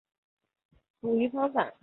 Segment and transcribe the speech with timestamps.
[0.99, 1.77] 捕鱼方法是守株待兔。